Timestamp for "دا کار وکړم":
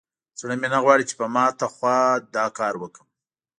2.35-3.07